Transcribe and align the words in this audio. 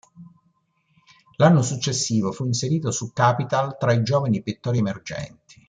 L'anno 1.37 1.61
successivo 1.61 2.31
fu 2.31 2.43
inserito 2.47 2.89
su 2.89 3.13
"Capital" 3.13 3.77
tra 3.77 3.93
i 3.93 4.01
giovani 4.01 4.41
pittori 4.41 4.79
emergenti. 4.79 5.59